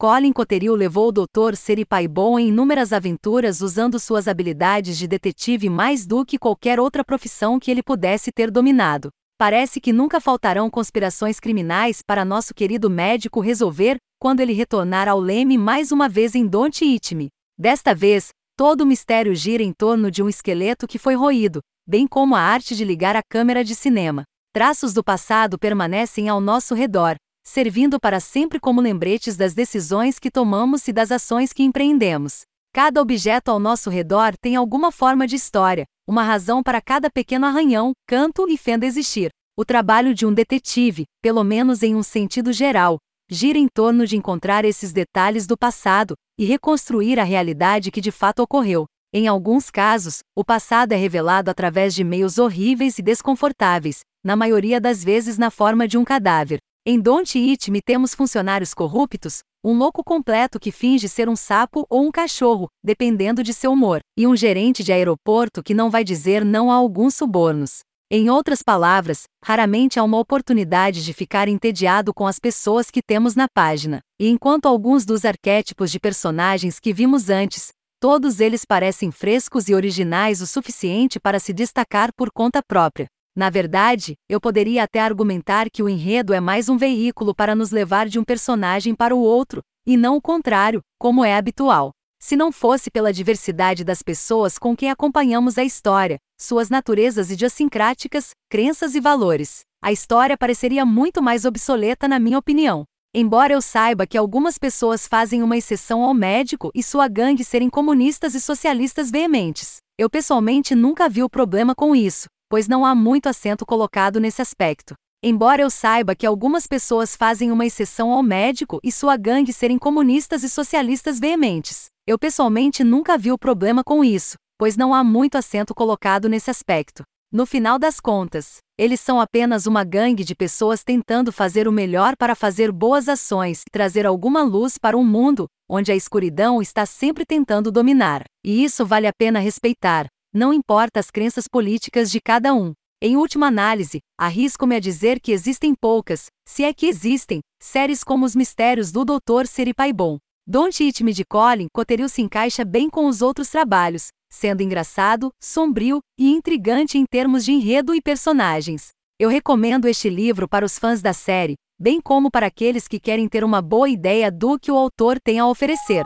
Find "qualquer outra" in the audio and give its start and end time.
6.38-7.04